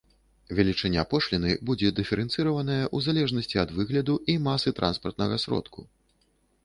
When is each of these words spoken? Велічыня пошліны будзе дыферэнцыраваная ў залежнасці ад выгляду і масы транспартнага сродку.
Велічыня 0.59 1.01
пошліны 1.11 1.51
будзе 1.69 1.91
дыферэнцыраваная 1.99 2.79
ў 2.95 3.09
залежнасці 3.09 3.61
ад 3.67 3.77
выгляду 3.79 4.15
і 4.35 4.39
масы 4.51 4.69
транспартнага 4.81 5.35
сродку. 5.45 5.81